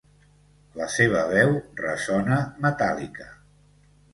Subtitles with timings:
[0.79, 1.53] La seva veu
[1.83, 3.29] ressona metàl·lica.